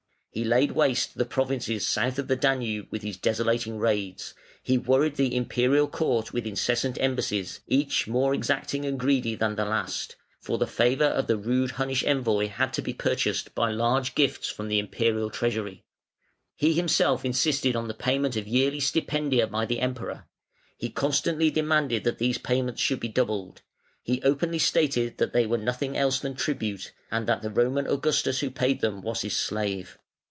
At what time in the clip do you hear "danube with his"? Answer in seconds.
2.37-3.17